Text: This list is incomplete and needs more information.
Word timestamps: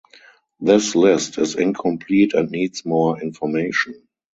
This 0.59 0.95
list 0.95 1.37
is 1.37 1.53
incomplete 1.53 2.33
and 2.33 2.49
needs 2.49 2.83
more 2.83 3.21
information. 3.21 4.07